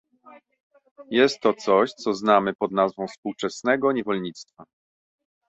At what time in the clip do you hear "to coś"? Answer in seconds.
1.39-1.93